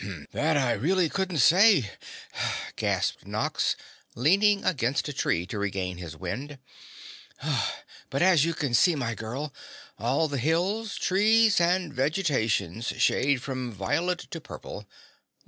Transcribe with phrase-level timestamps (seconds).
[0.31, 1.91] "That, I really couldn't say,"
[2.75, 3.75] gasped Nox,
[4.15, 6.57] leaning against a tree to regain his wind,
[8.09, 9.53] "but as you can see, my girl,
[9.99, 14.87] all the hills, trees and vegetation shade from violet to purple.